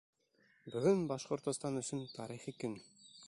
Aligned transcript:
Бөгөн 0.75 1.03
Башҡортостан 1.11 1.79
өсөн 1.83 2.03
тарихи 2.17 2.57
көн! 2.65 2.79